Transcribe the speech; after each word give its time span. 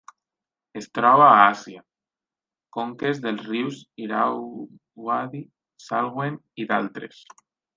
Es 0.79 0.85
troba 0.99 1.25
a 1.25 1.35
Àsia: 1.41 1.83
conques 2.77 3.21
dels 3.27 3.45
rius 3.51 3.83
Irauadi, 4.07 5.45
Salween 5.91 6.41
i 6.65 6.71
d'altres. 6.73 7.25